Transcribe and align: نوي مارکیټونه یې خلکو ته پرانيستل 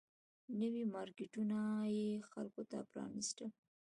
نوي 0.59 0.83
مارکیټونه 0.95 1.57
یې 1.95 2.07
خلکو 2.31 2.61
ته 2.69 2.77
پرانيستل 2.91 3.49